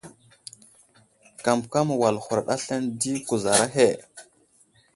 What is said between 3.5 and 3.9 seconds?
ahe.